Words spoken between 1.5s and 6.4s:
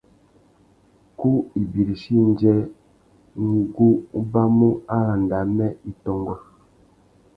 ibirichi indjê, ngu ubamú arandissaki amê i tôngô.